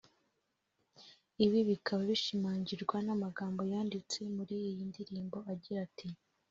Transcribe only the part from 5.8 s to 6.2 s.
ati